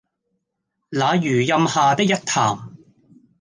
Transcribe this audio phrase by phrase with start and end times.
[0.89, 2.73] 那榆蔭下的一潭